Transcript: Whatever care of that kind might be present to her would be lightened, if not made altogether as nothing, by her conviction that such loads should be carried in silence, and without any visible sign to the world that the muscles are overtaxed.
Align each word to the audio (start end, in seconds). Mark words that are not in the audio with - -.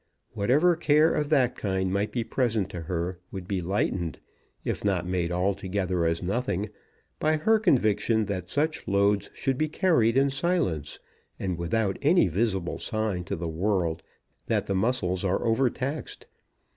Whatever 0.33 0.75
care 0.75 1.13
of 1.13 1.29
that 1.29 1.55
kind 1.55 1.93
might 1.93 2.11
be 2.11 2.23
present 2.23 2.71
to 2.71 2.81
her 2.81 3.19
would 3.31 3.47
be 3.47 3.61
lightened, 3.61 4.17
if 4.65 4.83
not 4.83 5.05
made 5.05 5.31
altogether 5.31 6.05
as 6.05 6.23
nothing, 6.23 6.71
by 7.19 7.37
her 7.37 7.59
conviction 7.59 8.25
that 8.25 8.49
such 8.49 8.87
loads 8.87 9.29
should 9.35 9.59
be 9.59 9.69
carried 9.69 10.17
in 10.17 10.31
silence, 10.31 10.97
and 11.39 11.55
without 11.55 11.99
any 12.01 12.27
visible 12.27 12.79
sign 12.79 13.23
to 13.25 13.35
the 13.35 13.47
world 13.47 14.01
that 14.47 14.65
the 14.65 14.73
muscles 14.73 15.23
are 15.23 15.45
overtaxed. 15.45 16.25